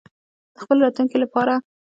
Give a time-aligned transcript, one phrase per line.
[0.53, 1.53] د خپل راتلونکي لپاره.